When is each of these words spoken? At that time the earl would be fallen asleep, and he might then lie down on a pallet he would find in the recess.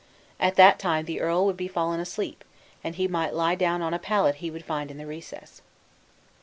At 0.39 0.55
that 0.55 0.79
time 0.79 1.05
the 1.05 1.21
earl 1.21 1.45
would 1.45 1.57
be 1.57 1.67
fallen 1.67 1.99
asleep, 1.99 2.43
and 2.83 2.95
he 2.95 3.07
might 3.07 3.27
then 3.27 3.37
lie 3.37 3.53
down 3.53 3.83
on 3.83 3.93
a 3.93 3.99
pallet 3.99 4.37
he 4.37 4.49
would 4.49 4.65
find 4.65 4.89
in 4.89 4.97
the 4.97 5.05
recess. 5.05 5.61